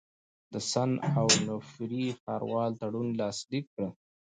[0.51, 3.87] د سن اونوفري ښاروال تړون لاسلیک کړ.